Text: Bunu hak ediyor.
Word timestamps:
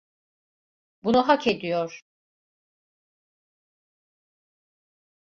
Bunu 1.03 1.27
hak 1.27 1.47
ediyor. 1.47 2.01